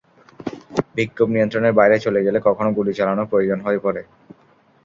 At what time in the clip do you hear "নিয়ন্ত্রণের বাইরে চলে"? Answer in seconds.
1.31-2.19